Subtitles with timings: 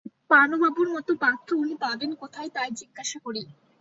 [0.31, 3.41] পানুবাবুর মতো পাত্র উনি পাবেন কোথায় তাই জিজ্ঞাসা করি।